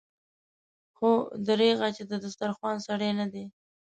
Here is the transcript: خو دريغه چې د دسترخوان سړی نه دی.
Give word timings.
خو 0.97 1.09
دريغه 1.47 1.87
چې 1.95 2.03
د 2.11 2.13
دسترخوان 2.23 2.77
سړی 2.87 3.11
نه 3.19 3.25
دی. 3.33 3.45